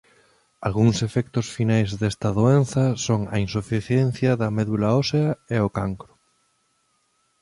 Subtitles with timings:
[0.67, 6.11] Algúns efectos finais desta doenza son a insuficiencia da medula ósea e o cancro.